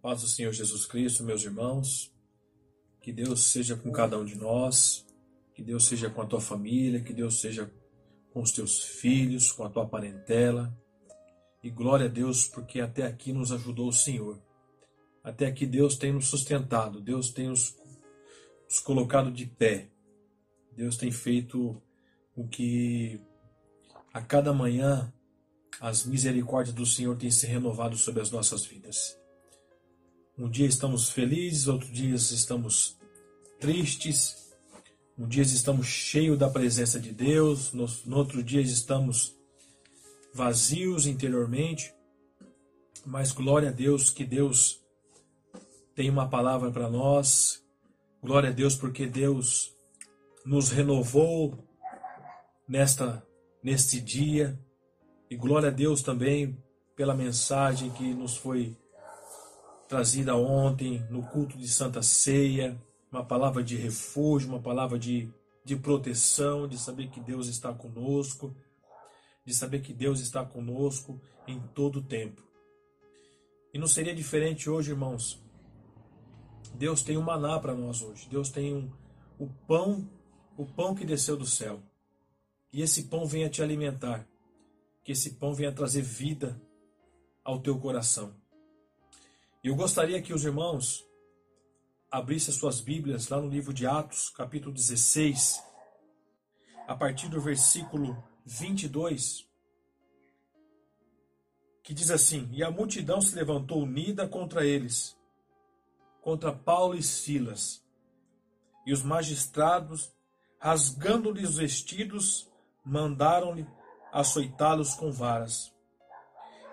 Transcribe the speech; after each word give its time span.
paz 0.00 0.22
do 0.22 0.28
Senhor 0.28 0.52
Jesus 0.52 0.86
Cristo, 0.86 1.22
meus 1.22 1.44
irmãos. 1.44 2.10
Que 3.02 3.12
Deus 3.12 3.44
seja 3.44 3.76
com 3.76 3.92
cada 3.92 4.18
um 4.18 4.24
de 4.24 4.34
nós. 4.34 5.06
Que 5.54 5.62
Deus 5.62 5.84
seja 5.84 6.08
com 6.08 6.22
a 6.22 6.26
tua 6.26 6.40
família. 6.40 7.02
Que 7.02 7.12
Deus 7.12 7.40
seja 7.40 7.70
com 8.32 8.40
os 8.40 8.50
teus 8.50 8.82
filhos, 8.82 9.52
com 9.52 9.64
a 9.64 9.68
tua 9.68 9.86
parentela. 9.86 10.74
E 11.62 11.70
glória 11.70 12.06
a 12.06 12.08
Deus, 12.08 12.46
porque 12.46 12.80
até 12.80 13.06
aqui 13.06 13.32
nos 13.32 13.52
ajudou 13.52 13.88
o 13.88 13.92
Senhor. 13.92 14.40
Até 15.22 15.46
aqui 15.46 15.66
Deus 15.66 15.96
tem 15.96 16.12
nos 16.12 16.28
sustentado. 16.28 17.00
Deus 17.00 17.30
tem 17.30 17.48
nos, 17.48 17.76
nos 18.64 18.80
colocado 18.80 19.30
de 19.30 19.44
pé. 19.44 19.88
Deus 20.74 20.96
tem 20.96 21.10
feito 21.10 21.80
com 22.34 22.48
que 22.48 23.20
a 24.14 24.22
cada 24.22 24.52
manhã 24.52 25.12
as 25.78 26.06
misericórdias 26.06 26.74
do 26.74 26.86
Senhor 26.86 27.16
têm 27.16 27.30
se 27.30 27.46
renovado 27.46 27.96
sobre 27.96 28.22
as 28.22 28.30
nossas 28.30 28.64
vidas. 28.64 29.19
Um 30.40 30.48
dia 30.48 30.66
estamos 30.66 31.10
felizes, 31.10 31.68
outro 31.68 31.92
dia 31.92 32.14
estamos 32.14 32.96
tristes, 33.60 34.50
um 35.18 35.28
dia 35.28 35.42
estamos 35.42 35.86
cheios 35.86 36.38
da 36.38 36.48
presença 36.48 36.98
de 36.98 37.12
Deus, 37.12 37.74
no, 37.74 37.84
no 38.06 38.16
outro 38.16 38.42
dia 38.42 38.62
estamos 38.62 39.36
vazios 40.32 41.06
interiormente, 41.06 41.92
mas 43.04 43.32
glória 43.32 43.68
a 43.68 43.72
Deus 43.72 44.08
que 44.08 44.24
Deus 44.24 44.82
tem 45.94 46.08
uma 46.08 46.26
palavra 46.26 46.70
para 46.70 46.88
nós, 46.88 47.62
glória 48.22 48.48
a 48.48 48.52
Deus 48.52 48.74
porque 48.74 49.06
Deus 49.06 49.74
nos 50.42 50.70
renovou 50.70 51.62
nesta 52.66 53.22
neste 53.62 54.00
dia. 54.00 54.58
E 55.28 55.36
glória 55.36 55.68
a 55.68 55.70
Deus 55.70 56.00
também 56.00 56.56
pela 56.96 57.14
mensagem 57.14 57.90
que 57.90 58.14
nos 58.14 58.38
foi 58.38 58.74
trazida 59.90 60.36
ontem 60.36 61.04
no 61.10 61.20
culto 61.20 61.58
de 61.58 61.66
Santa 61.66 62.00
Ceia, 62.00 62.80
uma 63.10 63.24
palavra 63.24 63.60
de 63.60 63.76
refúgio, 63.76 64.48
uma 64.48 64.62
palavra 64.62 64.96
de, 64.96 65.28
de 65.64 65.74
proteção, 65.74 66.68
de 66.68 66.78
saber 66.78 67.10
que 67.10 67.18
Deus 67.18 67.48
está 67.48 67.74
conosco, 67.74 68.54
de 69.44 69.52
saber 69.52 69.80
que 69.80 69.92
Deus 69.92 70.20
está 70.20 70.44
conosco 70.44 71.20
em 71.44 71.60
todo 71.74 71.96
o 71.96 72.02
tempo. 72.02 72.40
E 73.74 73.80
não 73.80 73.88
seria 73.88 74.14
diferente 74.14 74.70
hoje, 74.70 74.92
irmãos. 74.92 75.42
Deus 76.72 77.02
tem 77.02 77.18
um 77.18 77.22
maná 77.22 77.58
para 77.58 77.74
nós 77.74 78.00
hoje. 78.00 78.28
Deus 78.28 78.48
tem 78.48 78.72
um, 78.72 78.88
o 79.40 79.48
pão, 79.48 80.08
o 80.56 80.64
pão 80.64 80.94
que 80.94 81.04
desceu 81.04 81.36
do 81.36 81.46
céu. 81.46 81.82
E 82.72 82.80
esse 82.80 83.08
pão 83.08 83.26
venha 83.26 83.50
te 83.50 83.60
alimentar. 83.60 84.24
Que 85.02 85.10
esse 85.10 85.34
pão 85.34 85.52
venha 85.52 85.72
trazer 85.72 86.02
vida 86.02 86.62
ao 87.42 87.58
teu 87.60 87.76
coração. 87.80 88.38
Eu 89.62 89.76
gostaria 89.76 90.22
que 90.22 90.32
os 90.32 90.42
irmãos 90.42 91.06
abrissem 92.10 92.54
suas 92.54 92.80
Bíblias 92.80 93.28
lá 93.28 93.38
no 93.38 93.50
livro 93.50 93.74
de 93.74 93.86
Atos, 93.86 94.30
capítulo 94.30 94.72
16, 94.72 95.62
a 96.88 96.96
partir 96.96 97.28
do 97.28 97.38
versículo 97.42 98.16
22, 98.46 99.46
que 101.82 101.92
diz 101.92 102.10
assim: 102.10 102.48
E 102.54 102.64
a 102.64 102.70
multidão 102.70 103.20
se 103.20 103.34
levantou 103.34 103.82
unida 103.82 104.26
contra 104.26 104.64
eles, 104.64 105.14
contra 106.22 106.54
Paulo 106.54 106.94
e 106.94 107.02
Silas. 107.02 107.84
E 108.86 108.94
os 108.94 109.02
magistrados, 109.02 110.10
rasgando-lhes 110.58 111.50
os 111.50 111.56
vestidos, 111.58 112.50
mandaram-lhe 112.82 113.66
açoitá-los 114.10 114.94
com 114.94 115.12
varas. 115.12 115.70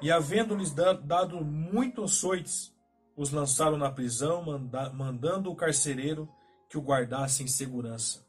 E 0.02 0.10
havendo-lhes 0.10 0.72
dado 0.72 1.44
muito 1.44 2.02
açoites, 2.02 2.77
os 3.18 3.32
lançaram 3.32 3.78
na 3.78 3.92
prisão, 3.92 4.46
mandando 4.94 5.52
o 5.52 5.56
carcereiro 5.56 6.30
que 6.70 6.78
o 6.78 6.82
guardasse 6.82 7.42
em 7.42 7.48
segurança. 7.48 8.24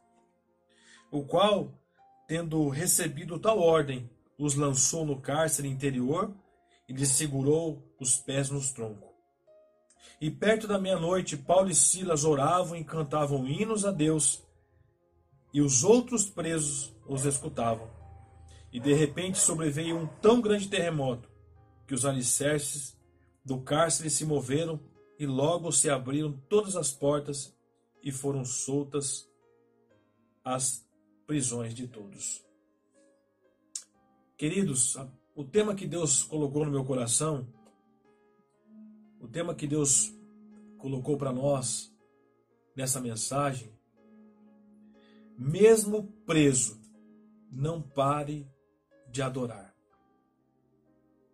O 1.11 1.25
qual, 1.25 1.75
tendo 2.27 2.71
recebido 2.71 3.39
tal 3.39 3.61
ordem, 3.61 4.11
os 4.39 4.55
lançou 4.55 5.05
no 5.05 5.21
cárcere 5.21 5.69
interior 5.69 6.35
e 6.89 6.95
lhes 6.95 7.11
segurou 7.11 7.95
os 8.01 8.17
pés 8.17 8.49
nos 8.49 8.73
troncos. 8.73 9.11
E 10.21 10.31
perto 10.31 10.67
da 10.67 10.79
meia-noite, 10.79 11.37
Paulo 11.37 11.71
e 11.71 11.75
Silas 11.75 12.25
oravam 12.25 12.75
e 12.75 12.83
cantavam 12.83 13.47
hinos 13.47 13.85
a 13.85 13.91
Deus, 13.91 14.43
e 15.53 15.61
os 15.61 15.85
outros 15.85 16.29
presos 16.29 16.95
os 17.07 17.27
escutavam. 17.27 17.91
E 18.73 18.81
de 18.81 18.95
repente 18.95 19.39
sobreveio 19.39 19.99
um 19.99 20.07
tão 20.07 20.41
grande 20.41 20.69
terremoto 20.69 21.29
que 21.87 21.95
os 21.95 22.05
alicerces 22.05 22.97
do 23.45 23.63
cárcere 23.63 24.11
se 24.11 24.27
moveram 24.27 24.79
e 25.19 25.27
logo 25.27 25.73
se 25.73 25.91
abriram 25.91 26.33
todas 26.49 26.77
as 26.77 26.93
portas 26.93 27.55
e 28.03 28.13
foram 28.13 28.45
soltas 28.45 29.29
as 30.45 30.87
prisões 31.27 31.75
de 31.75 31.89
todos. 31.89 32.47
Queridos, 34.37 34.97
o 35.35 35.45
tema 35.45 35.75
que 35.75 35.87
Deus 35.87 36.23
colocou 36.23 36.65
no 36.65 36.71
meu 36.71 36.85
coração, 36.85 37.47
o 39.21 39.27
tema 39.27 39.55
que 39.55 39.67
Deus 39.67 40.15
colocou 40.79 41.19
para 41.19 41.33
nós 41.33 41.93
nessa 42.77 43.01
mensagem, 43.01 43.77
mesmo 45.37 46.05
preso, 46.25 46.81
não 47.51 47.83
pare 47.83 48.49
de 49.11 49.21
adorar. 49.21 49.75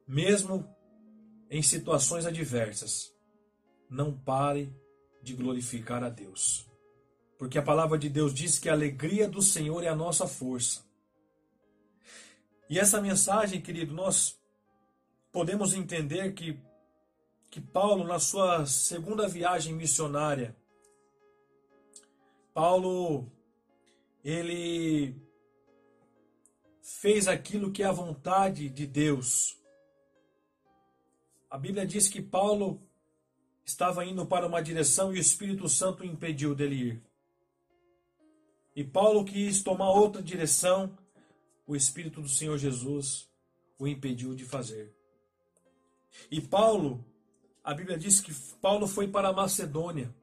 Mesmo 0.09 0.67
em 1.51 1.63
situações 1.63 2.25
adversas, 2.25 3.14
não 3.89 4.17
pare 4.17 4.73
de 5.23 5.35
glorificar 5.35 6.03
a 6.05 6.09
Deus. 6.09 6.67
Porque 7.39 7.59
a 7.59 7.63
palavra 7.63 7.99
de 7.99 8.09
Deus 8.09 8.33
diz 8.33 8.59
que 8.59 8.69
a 8.69 8.73
alegria 8.73 9.29
do 9.29 9.43
Senhor 9.43 9.83
é 9.83 9.89
a 9.89 9.97
nossa 9.97 10.27
força. 10.27 10.85
E 12.69 12.79
essa 12.79 13.01
mensagem, 13.01 13.61
querido, 13.61 13.93
nós 13.93 14.39
podemos 15.31 15.75
entender 15.75 16.33
que, 16.33 16.59
que 17.51 17.61
Paulo, 17.61 18.05
na 18.05 18.19
sua 18.19 18.67
segunda 18.67 19.29
viagem 19.29 19.75
missionária, 19.75 20.57
Paulo, 22.55 23.31
ele 24.25 25.15
fez 26.81 27.27
aquilo 27.27 27.73
que 27.73 27.83
é 27.83 27.87
a 27.87 27.93
vontade 27.93 28.69
de 28.69 28.87
Deus. 28.87 29.59
A 31.51 31.59
Bíblia 31.59 31.87
diz 31.87 32.09
que 32.09 32.23
Paulo 32.23 32.81
estava 33.65 34.05
indo 34.05 34.27
para 34.27 34.47
uma 34.47 34.63
direção 34.63 35.13
e 35.13 35.19
o 35.19 35.21
Espírito 35.21 35.69
Santo 35.69 36.05
impediu 36.05 36.55
dele 36.55 36.75
ir. 36.75 37.03
E 38.77 38.83
Paulo 38.83 39.25
quis 39.25 39.63
tomar 39.63 39.91
outra 39.91 40.23
direção, 40.23 40.97
o 41.67 41.77
Espírito 41.77 42.21
do 42.21 42.29
Senhor 42.29 42.59
Jesus 42.59 43.29
o 43.79 43.89
impediu 43.89 44.35
de 44.35 44.45
fazer. 44.45 44.95
E 46.31 46.41
Paulo, 46.41 47.05
a 47.63 47.75
Bíblia 47.75 47.99
diz 47.99 48.21
que 48.21 48.33
Paulo 48.61 48.87
foi 48.87 49.09
para 49.09 49.29
a 49.29 49.33
Macedônia. 49.33 50.15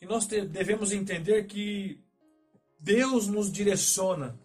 E 0.00 0.06
nós 0.06 0.26
devemos 0.26 0.92
entender 0.92 1.46
que 1.46 2.00
Deus 2.78 3.26
nos 3.26 3.50
direciona 3.50 4.38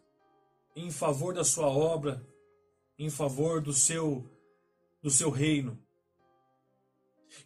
em 0.75 0.89
favor 0.91 1.33
da 1.33 1.43
sua 1.43 1.67
obra, 1.67 2.25
em 2.97 3.09
favor 3.09 3.61
do 3.61 3.73
seu 3.73 4.29
do 5.01 5.09
seu 5.09 5.29
reino. 5.29 5.81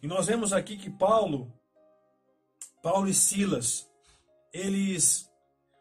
E 0.02 0.06
nós 0.06 0.26
vemos 0.26 0.52
aqui 0.52 0.76
que 0.76 0.90
Paulo, 0.90 1.52
Paulo 2.82 3.08
e 3.08 3.14
Silas, 3.14 3.88
eles 4.52 5.30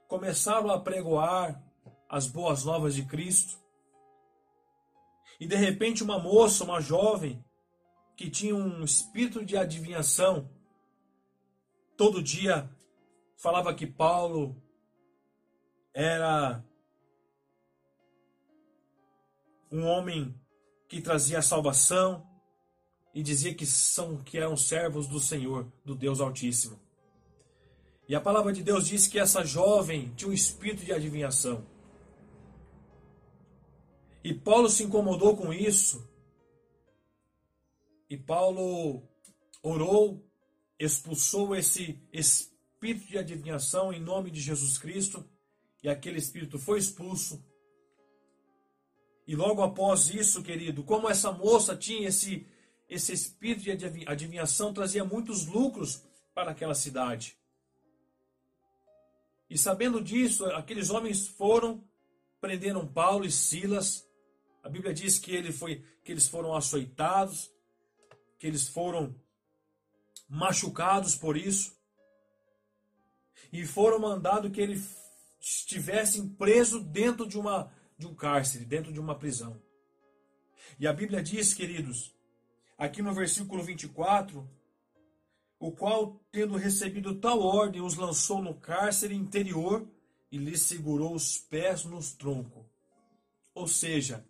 começaram 0.08 0.70
a 0.70 0.80
pregoar 0.80 1.62
as 2.10 2.28
boas 2.28 2.64
novas 2.64 2.96
de 2.96 3.06
Cristo. 3.06 3.60
E 5.40 5.48
de 5.48 5.56
repente 5.56 6.04
uma 6.04 6.20
moça, 6.20 6.64
uma 6.64 6.80
jovem, 6.80 7.44
que 8.16 8.30
tinha 8.30 8.56
um 8.56 8.84
espírito 8.84 9.44
de 9.44 9.58
adivinhação, 9.58 10.50
todo 11.98 12.24
dia 12.24 12.70
falava 13.36 13.74
que 13.74 13.86
Paulo 13.86 14.56
era 15.94 16.64
um 19.72 19.86
homem 19.86 20.40
que 20.88 21.02
trazia 21.02 21.42
salvação 21.42 22.35
e 23.16 23.24
dizia 23.24 23.54
que 23.54 23.66
são 23.66 24.22
que 24.22 24.38
eram 24.38 24.58
servos 24.58 25.08
do 25.08 25.22
Senhor, 25.22 25.66
do 25.86 25.96
Deus 25.96 26.20
Altíssimo. 26.20 26.78
E 28.10 28.14
a 28.14 28.20
palavra 28.20 28.52
de 28.52 28.62
Deus 28.62 28.86
diz 28.86 29.08
que 29.08 29.18
essa 29.18 29.46
jovem 29.46 30.14
tinha 30.16 30.30
um 30.30 30.34
espírito 30.34 30.84
de 30.84 30.92
adivinhação. 30.92 31.66
E 34.22 34.34
Paulo 34.34 34.70
se 34.70 34.84
incomodou 34.84 35.38
com 35.38 35.54
isso. 35.54 36.06
E 38.10 38.18
Paulo 38.18 39.02
orou, 39.64 40.22
expulsou 40.78 41.56
esse 41.56 41.98
espírito 42.12 43.08
de 43.08 43.18
adivinhação 43.18 43.94
em 43.94 44.00
nome 44.00 44.30
de 44.30 44.42
Jesus 44.42 44.78
Cristo, 44.78 45.26
e 45.82 45.88
aquele 45.88 46.20
espírito 46.20 46.60
foi 46.60 46.80
expulso 46.80 47.42
e 49.28 49.36
logo 49.36 49.62
após 49.64 50.10
isso, 50.10 50.44
querido, 50.44 50.84
como 50.84 51.10
essa 51.10 51.32
moça 51.32 51.76
tinha 51.76 52.08
esse 52.08 52.46
esse 52.88 53.14
espírito 53.14 53.76
de 53.76 54.08
adivinhação 54.08 54.74
trazia 54.74 55.04
muitos 55.04 55.46
lucros 55.46 56.04
para 56.34 56.52
aquela 56.52 56.76
cidade. 56.76 57.38
E 59.50 59.58
sabendo 59.58 60.02
disso, 60.02 60.46
aqueles 60.48 60.90
homens 60.90 61.28
foram, 61.28 61.84
prenderam 62.42 62.88
Paulo 62.88 63.26
e 63.26 63.32
Silas. 63.32 64.08
A 64.64 64.70
Bíblia 64.70 64.94
diz 64.94 65.20
que, 65.20 65.32
ele 65.32 65.52
foi, 65.52 65.84
que 66.04 66.12
eles 66.12 66.28
foram 66.28 66.54
açoitados, 66.54 67.52
que 68.40 68.48
eles 68.48 68.68
foram 68.68 69.16
machucados 70.28 71.16
por 71.16 71.38
isso. 71.38 71.76
E 73.52 73.66
foram 73.66 74.00
mandados 74.00 74.52
que 74.52 74.60
eles 74.62 74.96
estivessem 75.40 76.28
presos 76.28 76.84
dentro 76.84 77.28
de, 77.28 77.38
uma, 77.38 77.72
de 77.98 78.08
um 78.08 78.16
cárcere, 78.16 78.66
dentro 78.66 78.92
de 78.92 79.00
uma 79.00 79.18
prisão. 79.18 79.62
E 80.80 80.88
a 80.88 80.94
Bíblia 80.94 81.22
diz, 81.22 81.54
queridos, 81.54 82.15
aqui 82.78 83.02
no 83.02 83.14
versículo 83.14 83.64
24, 83.64 84.48
o 85.60 85.72
qual, 85.72 86.20
tendo 86.32 86.58
recebido 86.58 87.16
tal 87.20 87.40
ordem, 87.42 87.82
os 87.82 87.96
lançou 87.96 88.42
no 88.42 88.54
cárcere 88.54 89.16
interior 89.16 89.88
e 90.32 90.38
lhes 90.38 90.62
segurou 90.62 91.16
os 91.16 91.38
pés 91.38 91.86
nos 91.86 92.14
troncos. 92.14 92.66
Ou 93.54 93.68
seja, 93.68 94.28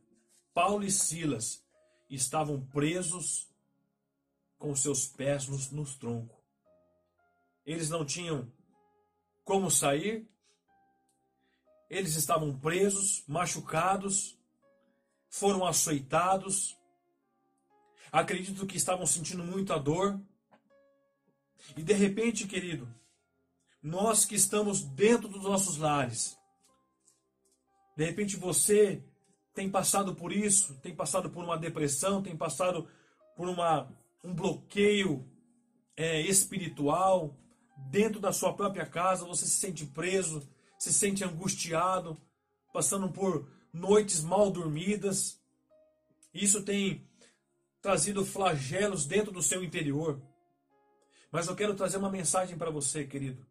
Paulo 0.53 0.83
e 0.83 0.91
Silas 0.91 1.63
estavam 2.09 2.61
presos 2.67 3.49
com 4.57 4.75
seus 4.75 5.07
pés 5.07 5.47
nos, 5.47 5.71
nos 5.71 5.95
troncos. 5.95 6.37
Eles 7.65 7.89
não 7.89 8.05
tinham 8.05 8.51
como 9.43 9.69
sair, 9.71 10.27
eles 11.89 12.15
estavam 12.15 12.57
presos, 12.57 13.23
machucados, 13.27 14.37
foram 15.29 15.65
açoitados, 15.65 16.77
acredito 18.15 18.65
que 18.65 18.77
estavam 18.77 19.05
sentindo 19.05 19.43
muita 19.43 19.77
dor. 19.77 20.19
E 21.75 21.83
de 21.83 21.93
repente, 21.93 22.47
querido, 22.47 22.87
nós 23.81 24.25
que 24.25 24.35
estamos 24.35 24.81
dentro 24.81 25.27
dos 25.27 25.43
nossos 25.43 25.77
lares, 25.77 26.37
de 27.97 28.05
repente 28.05 28.37
você 28.37 29.03
tem 29.53 29.69
passado 29.69 30.15
por 30.15 30.31
isso, 30.31 30.75
tem 30.75 30.95
passado 30.95 31.29
por 31.29 31.43
uma 31.43 31.57
depressão, 31.57 32.21
tem 32.21 32.35
passado 32.35 32.87
por 33.35 33.49
uma, 33.49 33.91
um 34.23 34.33
bloqueio 34.33 35.29
é, 35.95 36.21
espiritual, 36.21 37.35
dentro 37.89 38.19
da 38.19 38.31
sua 38.31 38.53
própria 38.53 38.85
casa, 38.85 39.25
você 39.25 39.45
se 39.45 39.59
sente 39.59 39.85
preso, 39.85 40.47
se 40.79 40.93
sente 40.93 41.23
angustiado, 41.23 42.17
passando 42.73 43.09
por 43.09 43.49
noites 43.73 44.21
mal 44.21 44.49
dormidas. 44.51 45.39
Isso 46.33 46.63
tem 46.63 47.05
trazido 47.85 48.25
flagelos 48.25 49.05
dentro 49.05 49.31
do 49.31 49.43
seu 49.43 49.63
interior. 49.63 50.19
Mas 51.31 51.45
eu 51.45 51.55
quero 51.55 51.75
trazer 51.75 51.97
uma 51.97 52.09
mensagem 52.09 52.57
para 52.57 52.71
você, 52.71 53.05
querido. 53.05 53.45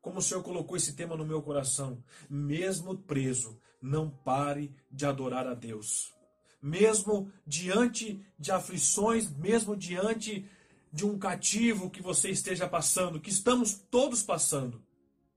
Como 0.00 0.20
o 0.20 0.22
Senhor 0.22 0.44
colocou 0.44 0.76
esse 0.76 0.92
tema 0.92 1.16
no 1.16 1.26
meu 1.26 1.42
coração, 1.42 2.04
mesmo 2.30 2.96
preso, 2.96 3.60
não 3.82 4.08
pare 4.08 4.72
de 4.92 5.04
adorar 5.04 5.44
a 5.44 5.54
Deus. 5.54 6.14
Mesmo 6.62 7.28
diante 7.44 8.24
de 8.38 8.52
aflições, 8.52 9.28
mesmo 9.28 9.76
diante 9.76 10.48
de 10.92 11.04
um 11.04 11.18
cativo 11.18 11.90
que 11.90 12.00
você 12.00 12.30
esteja 12.30 12.68
passando, 12.68 13.20
que 13.20 13.30
estamos 13.30 13.72
todos 13.90 14.22
passando. 14.22 14.80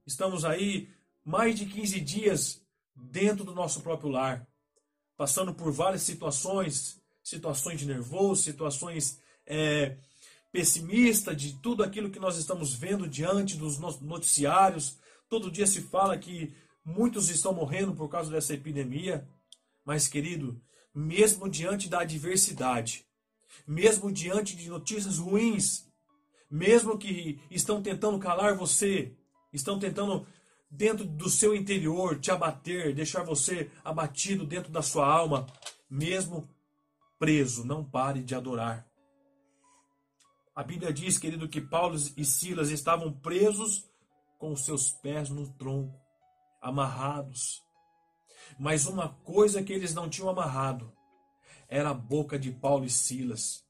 Estamos 0.06 0.44
aí 0.44 0.88
mais 1.24 1.58
de 1.58 1.66
15 1.66 2.00
dias 2.00 2.64
dentro 2.94 3.44
do 3.44 3.52
nosso 3.52 3.80
próprio 3.80 4.10
lar, 4.10 4.46
passando 5.16 5.52
por 5.52 5.72
várias 5.72 6.02
situações, 6.02 6.99
situações 7.30 7.78
de 7.78 7.86
nervoso, 7.86 8.42
situações 8.42 9.20
é, 9.46 9.96
pessimistas, 10.52 11.36
de 11.40 11.54
tudo 11.54 11.82
aquilo 11.82 12.10
que 12.10 12.18
nós 12.18 12.36
estamos 12.36 12.74
vendo 12.74 13.08
diante 13.08 13.56
dos 13.56 13.78
noticiários. 14.00 14.98
Todo 15.28 15.50
dia 15.50 15.66
se 15.66 15.80
fala 15.80 16.18
que 16.18 16.52
muitos 16.84 17.30
estão 17.30 17.52
morrendo 17.52 17.94
por 17.94 18.08
causa 18.08 18.30
dessa 18.30 18.54
epidemia. 18.54 19.26
Mas, 19.84 20.08
querido, 20.08 20.60
mesmo 20.94 21.48
diante 21.48 21.88
da 21.88 22.00
adversidade, 22.00 23.06
mesmo 23.66 24.10
diante 24.12 24.56
de 24.56 24.68
notícias 24.68 25.18
ruins, 25.18 25.86
mesmo 26.50 26.98
que 26.98 27.40
estão 27.50 27.80
tentando 27.80 28.18
calar 28.18 28.56
você, 28.56 29.12
estão 29.52 29.78
tentando 29.78 30.26
dentro 30.68 31.04
do 31.04 31.28
seu 31.28 31.54
interior 31.54 32.18
te 32.18 32.30
abater, 32.30 32.94
deixar 32.94 33.22
você 33.24 33.70
abatido 33.84 34.44
dentro 34.44 34.70
da 34.70 34.82
sua 34.82 35.06
alma, 35.06 35.46
mesmo 35.88 36.48
preso, 37.20 37.66
não 37.66 37.84
pare 37.84 38.22
de 38.22 38.34
adorar. 38.34 38.88
A 40.56 40.62
Bíblia 40.64 40.90
diz, 40.90 41.18
querido, 41.18 41.50
que 41.50 41.60
Paulo 41.60 41.96
e 42.16 42.24
Silas 42.24 42.70
estavam 42.70 43.12
presos 43.12 43.84
com 44.38 44.52
os 44.52 44.64
seus 44.64 44.90
pés 44.90 45.28
no 45.28 45.46
tronco, 45.52 46.00
amarrados. 46.62 47.62
Mas 48.58 48.86
uma 48.86 49.10
coisa 49.10 49.62
que 49.62 49.70
eles 49.70 49.94
não 49.94 50.08
tinham 50.08 50.30
amarrado 50.30 50.92
era 51.68 51.90
a 51.90 51.94
boca 51.94 52.38
de 52.38 52.50
Paulo 52.50 52.86
e 52.86 52.90
Silas. 52.90 53.62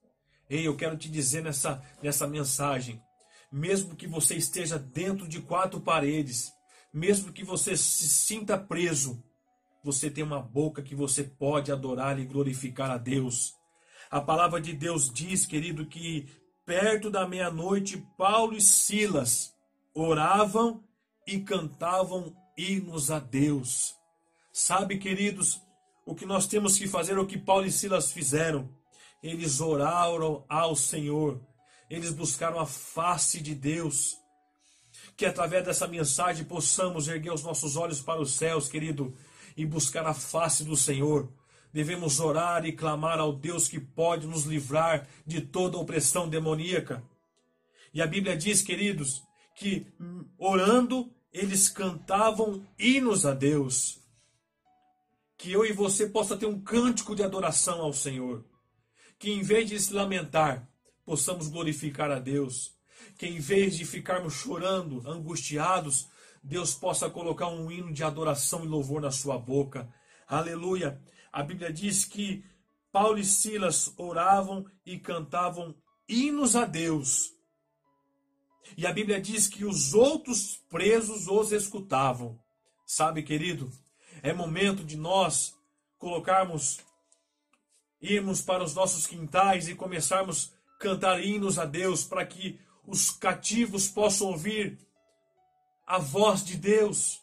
Ei, 0.49 0.67
eu 0.67 0.76
quero 0.76 0.96
te 0.96 1.11
dizer 1.11 1.43
nessa, 1.43 1.82
nessa 2.00 2.29
mensagem, 2.29 3.03
mesmo 3.50 3.96
que 3.96 4.06
você 4.06 4.37
esteja 4.37 4.79
dentro 4.79 5.26
de 5.26 5.43
quatro 5.43 5.81
paredes, 5.81 6.53
mesmo 6.93 7.32
que 7.32 7.43
você 7.43 7.76
se 7.76 8.08
sinta 8.08 8.56
preso, 8.56 9.23
você 9.82 10.11
tem 10.11 10.23
uma 10.23 10.41
boca 10.41 10.82
que 10.82 10.94
você 10.94 11.25
pode 11.25 11.73
adorar 11.73 12.19
e 12.19 12.25
glorificar 12.25 12.91
a 12.91 12.99
Deus. 12.99 13.55
A 14.11 14.21
palavra 14.21 14.61
de 14.61 14.73
Deus 14.73 15.12
diz, 15.12 15.47
querido, 15.47 15.87
que 15.87 16.29
perto 16.65 17.11
da 17.11 17.27
meia-noite, 17.27 18.05
Paulo 18.17 18.56
e 18.56 18.61
Silas 18.61 19.55
oravam 19.94 20.85
e 21.27 21.41
cantavam 21.41 22.35
hinos 22.56 23.11
a 23.11 23.19
Deus. 23.19 23.94
Sabe, 24.53 24.99
queridos, 24.99 25.61
o 26.05 26.15
que 26.15 26.27
nós 26.27 26.47
temos 26.47 26.77
que 26.77 26.88
fazer 26.88 27.12
é 27.12 27.21
o 27.21 27.27
que 27.27 27.38
Paulo 27.38 27.67
e 27.67 27.73
Silas 27.73 28.12
fizeram. 28.12 28.69
Eles 29.23 29.61
oraram 29.61 30.44
ao 30.49 30.75
Senhor, 30.75 31.41
eles 31.88 32.12
buscaram 32.12 32.59
a 32.59 32.67
face 32.67 33.41
de 33.41 33.55
Deus 33.55 34.21
que 35.17 35.27
através 35.27 35.62
dessa 35.65 35.87
mensagem 35.87 36.47
possamos 36.47 37.06
erguer 37.06 37.31
os 37.31 37.43
nossos 37.43 37.77
olhos 37.77 38.00
para 38.00 38.21
os 38.21 38.32
céus, 38.32 38.69
querido, 38.69 39.15
e 39.56 39.64
buscar 39.64 40.06
a 40.06 40.14
face 40.14 40.64
do 40.64 40.76
Senhor. 40.76 41.29
Devemos 41.73 42.20
orar 42.20 42.67
e 42.67 42.73
clamar 42.73 43.19
ao 43.19 43.32
Deus 43.32 43.69
que 43.69 43.79
pode 43.79 44.26
nos 44.26 44.44
livrar 44.44 45.06
de 45.26 45.41
toda 45.41 45.79
opressão 45.79 46.29
demoníaca. 46.29 47.02
E 47.94 48.03
a 48.03 48.06
Bíblia 48.06 48.36
diz, 48.36 48.63
queridos, 48.63 49.22
que 49.55 49.86
orando 50.39 51.10
eles 51.32 51.69
cantavam 51.69 52.67
hinos 52.79 53.24
a 53.24 53.32
Deus. 53.32 54.01
Que 55.36 55.53
eu 55.53 55.65
e 55.65 55.72
você 55.72 56.06
possa 56.06 56.36
ter 56.36 56.46
um 56.46 56.60
cântico 56.60 57.15
de 57.15 57.22
adoração 57.22 57.81
ao 57.81 57.93
Senhor. 57.93 58.44
Que 59.19 59.31
em 59.31 59.43
vez 59.43 59.69
de 59.69 59.79
se 59.79 59.93
lamentar, 59.93 60.69
possamos 61.05 61.48
glorificar 61.48 62.10
a 62.10 62.19
Deus 62.19 62.74
que 63.20 63.27
em 63.27 63.39
vez 63.39 63.77
de 63.77 63.84
ficarmos 63.84 64.32
chorando, 64.32 65.03
angustiados, 65.06 66.08
Deus 66.43 66.75
possa 66.75 67.11
colocar 67.11 67.49
um 67.49 67.70
hino 67.70 67.93
de 67.93 68.03
adoração 68.03 68.65
e 68.65 68.69
louvor 68.69 69.01
na 69.01 69.11
sua 69.11 69.39
boca. 69.39 69.93
Aleluia! 70.27 71.01
A 71.32 71.43
Bíblia 71.43 71.73
diz 71.73 72.05
que 72.05 72.44
Paulo 72.91 73.19
e 73.19 73.25
Silas 73.25 73.93
oravam 73.97 74.65
e 74.85 74.99
cantavam 74.99 75.75
hinos 76.09 76.56
a 76.56 76.65
Deus. 76.65 77.32
E 78.77 78.87
a 78.87 78.93
Bíblia 78.93 79.20
diz 79.20 79.49
que 79.49 79.65
os 79.65 79.94
outros 79.94 80.56
presos 80.69 81.29
os 81.29 81.53
escutavam. 81.53 82.39
Sabe, 82.87 83.23
querido, 83.23 83.70
é 84.23 84.32
momento 84.32 84.82
de 84.82 84.97
nós 84.97 85.55
colocarmos, 85.99 86.81
irmos 88.01 88.41
para 88.41 88.65
os 88.65 88.75
nossos 88.75 89.06
quintais 89.06 89.69
e 89.69 89.75
começarmos 89.75 90.53
a 90.75 90.79
cantar 90.79 91.23
hinos 91.23 91.59
a 91.59 91.65
Deus 91.65 92.05
para 92.05 92.25
que 92.25 92.59
os 92.87 93.11
cativos 93.11 93.89
possam 93.89 94.29
ouvir 94.29 94.79
a 95.91 95.99
voz 95.99 96.44
de 96.44 96.56
Deus. 96.56 97.20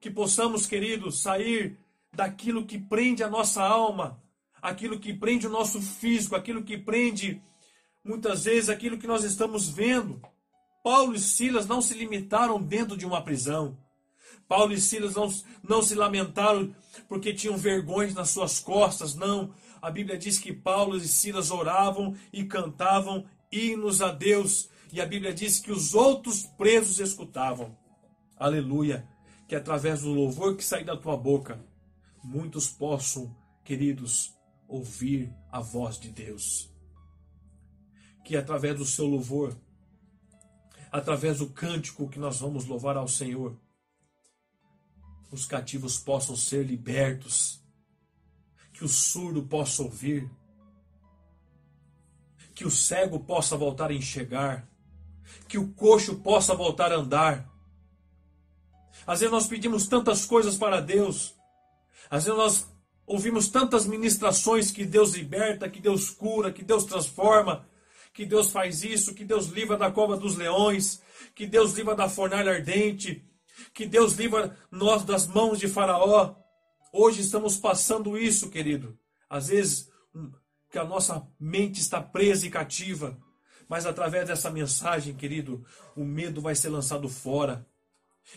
Que 0.00 0.10
possamos, 0.10 0.66
queridos, 0.66 1.20
sair 1.20 1.78
daquilo 2.10 2.64
que 2.64 2.78
prende 2.78 3.22
a 3.22 3.28
nossa 3.28 3.62
alma, 3.62 4.18
aquilo 4.62 4.98
que 4.98 5.12
prende 5.12 5.46
o 5.46 5.50
nosso 5.50 5.82
físico, 5.82 6.34
aquilo 6.34 6.64
que 6.64 6.78
prende 6.78 7.42
muitas 8.02 8.44
vezes 8.44 8.70
aquilo 8.70 8.96
que 8.96 9.06
nós 9.06 9.24
estamos 9.24 9.68
vendo. 9.68 10.22
Paulo 10.82 11.14
e 11.14 11.18
Silas 11.18 11.66
não 11.66 11.82
se 11.82 11.92
limitaram 11.92 12.60
dentro 12.60 12.96
de 12.96 13.04
uma 13.04 13.22
prisão. 13.22 13.76
Paulo 14.48 14.72
e 14.72 14.80
Silas 14.80 15.14
não, 15.14 15.30
não 15.62 15.82
se 15.82 15.94
lamentaram 15.94 16.74
porque 17.08 17.34
tinham 17.34 17.58
vergonha 17.58 18.14
nas 18.14 18.30
suas 18.30 18.58
costas, 18.58 19.14
não. 19.14 19.54
A 19.82 19.90
Bíblia 19.90 20.16
diz 20.16 20.38
que 20.38 20.52
Paulo 20.52 20.96
e 20.96 21.06
Silas 21.06 21.50
oravam 21.50 22.16
e 22.32 22.42
cantavam 22.44 23.26
hinos 23.50 24.00
a 24.00 24.10
Deus. 24.10 24.71
E 24.92 25.00
a 25.00 25.06
Bíblia 25.06 25.32
diz 25.32 25.58
que 25.58 25.72
os 25.72 25.94
outros 25.94 26.42
presos 26.42 26.98
escutavam. 27.00 27.74
Aleluia. 28.36 29.08
Que 29.48 29.56
através 29.56 30.02
do 30.02 30.12
louvor 30.12 30.54
que 30.54 30.62
sai 30.62 30.84
da 30.84 30.96
tua 30.96 31.16
boca, 31.16 31.64
muitos 32.22 32.68
possam, 32.68 33.34
queridos, 33.64 34.34
ouvir 34.68 35.34
a 35.50 35.60
voz 35.60 35.98
de 35.98 36.10
Deus. 36.10 36.70
Que 38.22 38.36
através 38.36 38.76
do 38.76 38.84
seu 38.84 39.06
louvor, 39.06 39.58
através 40.90 41.38
do 41.38 41.48
cântico 41.48 42.08
que 42.08 42.18
nós 42.18 42.40
vamos 42.40 42.66
louvar 42.66 42.96
ao 42.98 43.08
Senhor, 43.08 43.58
os 45.30 45.46
cativos 45.46 45.98
possam 45.98 46.36
ser 46.36 46.66
libertos, 46.66 47.64
que 48.74 48.84
o 48.84 48.88
surdo 48.88 49.42
possa 49.42 49.82
ouvir, 49.82 50.30
que 52.54 52.66
o 52.66 52.70
cego 52.70 53.20
possa 53.20 53.56
voltar 53.56 53.90
a 53.90 53.94
enxergar, 53.94 54.70
que 55.48 55.58
o 55.58 55.72
coxo 55.74 56.16
possa 56.16 56.54
voltar 56.54 56.92
a 56.92 56.96
andar. 56.96 57.50
Às 59.06 59.20
vezes 59.20 59.32
nós 59.32 59.46
pedimos 59.46 59.86
tantas 59.88 60.24
coisas 60.24 60.56
para 60.56 60.80
Deus, 60.80 61.34
às 62.10 62.24
vezes 62.24 62.38
nós 62.38 62.66
ouvimos 63.06 63.48
tantas 63.48 63.86
ministrações 63.86 64.70
que 64.70 64.84
Deus 64.84 65.14
liberta, 65.14 65.68
que 65.68 65.80
Deus 65.80 66.10
cura, 66.10 66.52
que 66.52 66.62
Deus 66.62 66.84
transforma, 66.84 67.66
que 68.12 68.24
Deus 68.26 68.50
faz 68.50 68.84
isso, 68.84 69.14
que 69.14 69.24
Deus 69.24 69.46
livra 69.48 69.76
da 69.76 69.90
cova 69.90 70.16
dos 70.16 70.36
leões, 70.36 71.02
que 71.34 71.46
Deus 71.46 71.72
livra 71.72 71.94
da 71.94 72.08
fornalha 72.08 72.52
ardente, 72.52 73.24
que 73.72 73.86
Deus 73.86 74.14
livra 74.14 74.56
nós 74.70 75.04
das 75.04 75.26
mãos 75.26 75.58
de 75.58 75.68
Faraó. 75.68 76.34
Hoje 76.92 77.22
estamos 77.22 77.56
passando 77.56 78.18
isso, 78.18 78.50
querido. 78.50 78.98
Às 79.28 79.48
vezes 79.48 79.90
hum, 80.14 80.30
que 80.70 80.78
a 80.78 80.84
nossa 80.84 81.26
mente 81.40 81.80
está 81.80 82.00
presa 82.02 82.46
e 82.46 82.50
cativa, 82.50 83.18
mas 83.72 83.86
através 83.86 84.26
dessa 84.26 84.50
mensagem, 84.50 85.14
querido, 85.14 85.64
o 85.96 86.04
medo 86.04 86.42
vai 86.42 86.54
ser 86.54 86.68
lançado 86.68 87.08
fora 87.08 87.66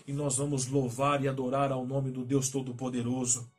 e 0.08 0.14
nós 0.14 0.38
vamos 0.38 0.66
louvar 0.66 1.22
e 1.22 1.28
adorar 1.28 1.74
ao 1.74 1.86
nome 1.86 2.10
do 2.10 2.24
Deus 2.24 2.48
Todo-Poderoso. 2.48 3.52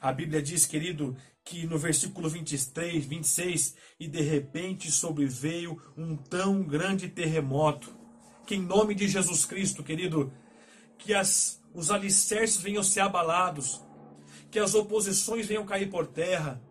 A 0.00 0.12
Bíblia 0.12 0.40
diz, 0.40 0.64
querido, 0.64 1.16
que 1.44 1.66
no 1.66 1.76
versículo 1.76 2.28
23, 2.28 3.04
26, 3.04 3.74
e 3.98 4.06
de 4.06 4.20
repente 4.20 4.92
sobreveio 4.92 5.82
um 5.96 6.16
tão 6.16 6.62
grande 6.62 7.08
terremoto, 7.08 7.92
que 8.46 8.54
em 8.54 8.62
nome 8.62 8.94
de 8.94 9.08
Jesus 9.08 9.44
Cristo, 9.44 9.82
querido, 9.82 10.32
que 10.96 11.12
as, 11.12 11.60
os 11.74 11.90
alicerces 11.90 12.62
venham 12.62 12.84
ser 12.84 13.00
abalados, 13.00 13.84
que 14.52 14.58
as 14.60 14.72
oposições 14.72 15.48
venham 15.48 15.66
cair 15.66 15.90
por 15.90 16.06
terra, 16.06 16.62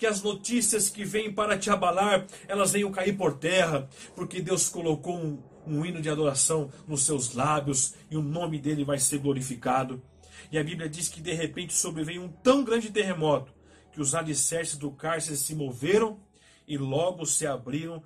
que 0.00 0.06
as 0.06 0.22
notícias 0.22 0.88
que 0.88 1.04
vêm 1.04 1.30
para 1.30 1.58
te 1.58 1.68
abalar, 1.68 2.26
elas 2.48 2.72
venham 2.72 2.90
cair 2.90 3.14
por 3.18 3.36
terra, 3.36 3.86
porque 4.16 4.40
Deus 4.40 4.66
colocou 4.66 5.14
um, 5.14 5.42
um 5.66 5.84
hino 5.84 6.00
de 6.00 6.08
adoração 6.08 6.72
nos 6.88 7.02
seus 7.02 7.34
lábios 7.34 7.92
e 8.10 8.16
o 8.16 8.22
nome 8.22 8.58
dele 8.58 8.82
vai 8.82 8.98
ser 8.98 9.18
glorificado. 9.18 10.02
E 10.50 10.58
a 10.58 10.64
Bíblia 10.64 10.88
diz 10.88 11.10
que 11.10 11.20
de 11.20 11.34
repente 11.34 11.74
sobreveio 11.74 12.22
um 12.22 12.28
tão 12.28 12.64
grande 12.64 12.88
terremoto 12.88 13.52
que 13.92 14.00
os 14.00 14.14
alicerces 14.14 14.78
do 14.78 14.90
cárcere 14.90 15.36
se 15.36 15.54
moveram 15.54 16.18
e 16.66 16.78
logo 16.78 17.26
se 17.26 17.46
abriram 17.46 18.02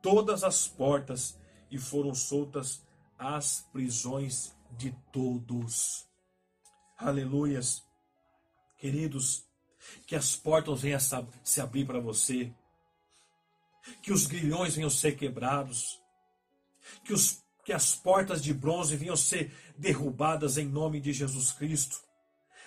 todas 0.00 0.44
as 0.44 0.68
portas 0.68 1.36
e 1.68 1.76
foram 1.76 2.14
soltas 2.14 2.86
as 3.18 3.66
prisões 3.72 4.54
de 4.78 4.94
todos. 5.12 6.06
Aleluias. 6.96 7.82
Queridos, 8.78 9.44
que 10.06 10.14
as 10.14 10.36
portas 10.36 10.80
venham 10.80 10.98
se 11.44 11.60
abrir 11.60 11.86
para 11.86 12.00
você, 12.00 12.52
que 14.02 14.12
os 14.12 14.26
grilhões 14.26 14.76
venham 14.76 14.90
ser 14.90 15.16
quebrados, 15.16 16.00
que, 17.04 17.12
os, 17.12 17.42
que 17.64 17.72
as 17.72 17.94
portas 17.94 18.42
de 18.42 18.52
bronze 18.52 18.96
venham 18.96 19.16
ser 19.16 19.52
derrubadas 19.76 20.58
em 20.58 20.66
nome 20.66 21.00
de 21.00 21.12
Jesus 21.12 21.52
Cristo. 21.52 22.00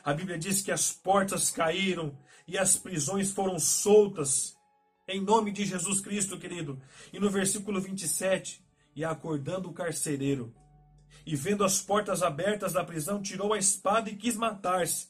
A 0.04 0.14
Bíblia 0.14 0.38
diz 0.38 0.62
que 0.62 0.72
as 0.72 0.92
portas 0.92 1.50
caíram 1.50 2.18
e 2.48 2.58
as 2.58 2.78
prisões 2.78 3.32
foram 3.32 3.58
soltas 3.58 4.56
em 5.08 5.22
nome 5.22 5.52
de 5.52 5.66
Jesus 5.66 6.02
Cristo, 6.02 6.38
querido. 6.38 6.82
E 7.14 7.20
no 7.20 7.30
versículo 7.30 7.80
27, 7.80 8.64
e 8.96 9.04
acordando 9.04 9.70
o 9.70 9.74
carcereiro, 9.74 10.54
e 11.26 11.36
vendo 11.36 11.64
as 11.64 11.82
portas 11.82 12.22
abertas 12.22 12.74
da 12.74 12.84
prisão, 12.84 13.22
tirou 13.22 13.54
a 13.54 13.58
espada 13.58 14.10
e 14.10 14.16
quis 14.16 14.36
matar-se, 14.36 15.08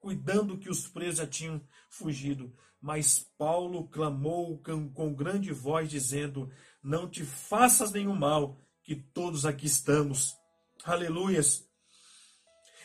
cuidando 0.00 0.58
que 0.58 0.70
os 0.70 0.86
presos 0.86 1.18
já 1.18 1.26
tinham 1.26 1.60
fugido. 1.90 2.54
Mas 2.80 3.20
Paulo 3.36 3.88
clamou 3.88 4.62
com 4.94 5.14
grande 5.14 5.52
voz, 5.52 5.90
dizendo: 5.90 6.50
Não 6.82 7.08
te 7.08 7.24
faças 7.24 7.92
nenhum 7.92 8.14
mal, 8.14 8.58
que 8.82 8.94
todos 8.94 9.44
aqui 9.44 9.66
estamos. 9.66 10.36
Aleluias. 10.84 11.68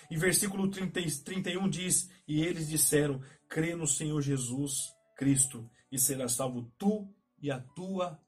E 0.09 0.17
versículo 0.17 0.69
30, 0.69 0.99
31 1.23 1.69
diz: 1.69 2.09
E 2.27 2.41
eles 2.41 2.67
disseram: 2.67 3.21
Crê 3.47 3.75
no 3.75 3.87
Senhor 3.87 4.21
Jesus 4.21 4.79
Cristo, 5.15 5.69
e 5.91 5.99
serás 5.99 6.33
salvo 6.33 6.71
tu 6.77 7.07
e 7.39 7.51
a 7.51 7.59
tua 7.59 8.19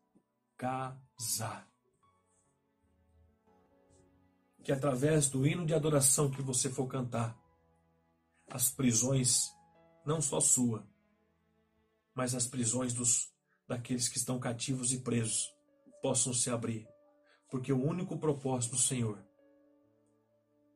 casa 0.55 1.65
que 4.65 4.71
através 4.71 5.29
do 5.29 5.45
hino 5.45 5.63
de 5.63 5.75
adoração 5.75 6.29
que 6.29 6.41
você 6.41 6.71
for 6.71 6.87
cantar, 6.87 7.37
as 8.47 8.69
prisões, 8.69 9.51
não 10.05 10.21
só 10.21 10.39
sua, 10.39 10.87
mas 12.13 12.33
as 12.33 12.47
prisões 12.47 12.93
dos 12.93 13.33
daqueles 13.67 14.07
que 14.07 14.17
estão 14.17 14.39
cativos 14.39 14.91
e 14.91 14.99
presos, 14.99 15.53
possam 16.01 16.33
se 16.33 16.49
abrir, 16.49 16.87
porque 17.49 17.73
o 17.73 17.83
único 17.83 18.17
propósito 18.17 18.75
do 18.75 18.81
Senhor 18.81 19.23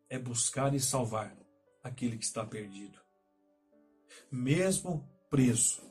é 0.10 0.18
buscar 0.18 0.74
e 0.74 0.80
salvar 0.80 1.38
aquele 1.84 2.18
que 2.18 2.26
está 2.26 2.46
perdido. 2.46 3.00
Mesmo 4.32 5.08
preso, 5.30 5.82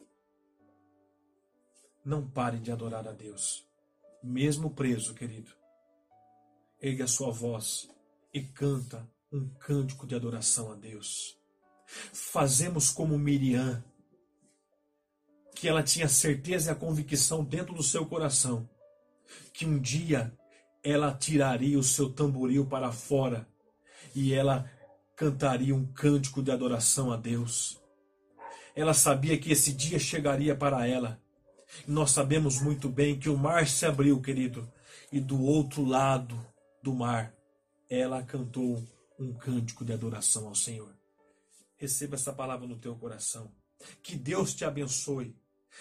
não 2.04 2.28
pare 2.28 2.58
de 2.58 2.72
adorar 2.72 3.06
a 3.06 3.12
Deus. 3.12 3.64
Mesmo 4.22 4.74
preso, 4.74 5.14
querido, 5.14 5.52
ergue 6.80 7.02
a 7.02 7.06
sua 7.06 7.30
voz 7.30 7.88
e 8.34 8.42
canta 8.42 9.08
um 9.30 9.48
cântico 9.48 10.06
de 10.06 10.16
adoração 10.16 10.72
a 10.72 10.74
Deus. 10.74 11.37
Fazemos 12.12 12.90
como 12.90 13.18
Miriam, 13.18 13.82
que 15.54 15.68
ela 15.68 15.82
tinha 15.82 16.08
certeza 16.08 16.70
e 16.70 16.72
a 16.72 16.76
convicção 16.76 17.42
dentro 17.42 17.74
do 17.74 17.82
seu 17.82 18.06
coração 18.06 18.68
que 19.52 19.66
um 19.66 19.78
dia 19.78 20.32
ela 20.82 21.12
tiraria 21.12 21.78
o 21.78 21.82
seu 21.82 22.10
tamboril 22.10 22.66
para 22.66 22.92
fora 22.92 23.46
e 24.14 24.32
ela 24.32 24.70
cantaria 25.16 25.74
um 25.74 25.84
cântico 25.84 26.42
de 26.42 26.50
adoração 26.50 27.12
a 27.12 27.16
Deus. 27.16 27.80
Ela 28.74 28.94
sabia 28.94 29.36
que 29.36 29.50
esse 29.50 29.72
dia 29.72 29.98
chegaria 29.98 30.54
para 30.54 30.86
ela. 30.86 31.20
Nós 31.86 32.12
sabemos 32.12 32.60
muito 32.60 32.88
bem 32.88 33.18
que 33.18 33.28
o 33.28 33.36
mar 33.36 33.66
se 33.66 33.84
abriu, 33.84 34.20
querido, 34.20 34.70
e 35.12 35.20
do 35.20 35.42
outro 35.42 35.84
lado 35.84 36.38
do 36.82 36.94
mar, 36.94 37.34
ela 37.90 38.22
cantou 38.22 38.82
um 39.18 39.32
cântico 39.32 39.84
de 39.84 39.92
adoração 39.92 40.46
ao 40.46 40.54
Senhor. 40.54 40.97
Receba 41.78 42.16
essa 42.16 42.32
palavra 42.32 42.66
no 42.66 42.76
teu 42.76 42.94
coração. 42.94 43.50
Que 44.02 44.14
Deus 44.14 44.54
te 44.54 44.64
abençoe. 44.64 45.34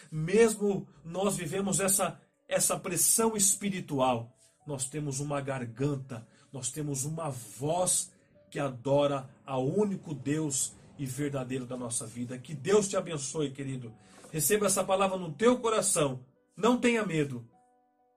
Mesmo 0.09 0.87
nós 1.03 1.35
vivemos 1.35 1.79
essa 1.79 2.21
essa 2.47 2.79
pressão 2.79 3.35
espiritual, 3.35 4.33
nós 4.65 4.87
temos 4.87 5.19
uma 5.19 5.41
garganta, 5.41 6.25
nós 6.53 6.71
temos 6.71 7.03
uma 7.03 7.29
voz 7.29 8.09
que 8.49 8.57
adora 8.57 9.29
ao 9.45 9.67
único 9.67 10.13
Deus 10.13 10.71
e 10.97 11.05
verdadeiro 11.05 11.65
da 11.65 11.75
nossa 11.75 12.07
vida. 12.07 12.39
Que 12.39 12.53
Deus 12.53 12.87
te 12.87 12.95
abençoe, 12.95 13.51
querido. 13.51 13.93
Receba 14.31 14.67
essa 14.67 14.81
palavra 14.81 15.17
no 15.17 15.33
teu 15.33 15.59
coração. 15.59 16.25
Não 16.55 16.79
tenha 16.79 17.05
medo. 17.05 17.45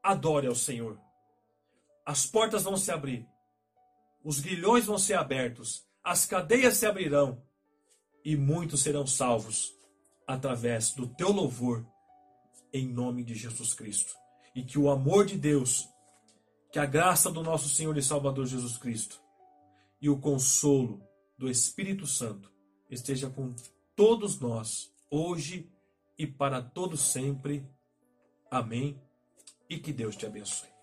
Adore 0.00 0.46
ao 0.46 0.54
Senhor 0.54 0.96
as 2.10 2.26
portas 2.26 2.64
vão 2.64 2.76
se 2.76 2.90
abrir, 2.90 3.24
os 4.24 4.40
grilhões 4.40 4.86
vão 4.86 4.98
ser 4.98 5.14
abertos, 5.14 5.86
as 6.02 6.26
cadeias 6.26 6.76
se 6.76 6.84
abrirão 6.84 7.40
e 8.24 8.36
muitos 8.36 8.82
serão 8.82 9.06
salvos 9.06 9.74
através 10.26 10.92
do 10.92 11.06
teu 11.06 11.32
louvor, 11.32 11.86
em 12.72 12.86
nome 12.86 13.24
de 13.24 13.34
Jesus 13.34 13.74
Cristo. 13.74 14.14
E 14.54 14.62
que 14.62 14.78
o 14.78 14.90
amor 14.90 15.26
de 15.26 15.36
Deus, 15.36 15.88
que 16.72 16.78
a 16.78 16.86
graça 16.86 17.30
do 17.30 17.42
nosso 17.42 17.68
Senhor 17.68 17.96
e 17.96 18.02
Salvador 18.02 18.46
Jesus 18.46 18.76
Cristo 18.78 19.20
e 20.00 20.08
o 20.08 20.18
consolo 20.18 21.02
do 21.36 21.48
Espírito 21.48 22.06
Santo 22.06 22.50
esteja 22.90 23.28
com 23.28 23.54
todos 23.96 24.38
nós, 24.40 24.92
hoje 25.10 25.70
e 26.18 26.26
para 26.26 26.62
todo 26.62 26.96
sempre. 26.96 27.66
Amém. 28.50 29.00
E 29.68 29.78
que 29.78 29.92
Deus 29.92 30.16
te 30.16 30.26
abençoe. 30.26 30.79